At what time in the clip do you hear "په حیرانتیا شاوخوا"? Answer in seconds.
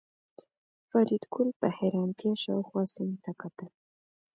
1.59-2.83